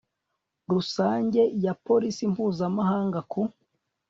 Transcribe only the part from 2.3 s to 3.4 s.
mpuzamahanga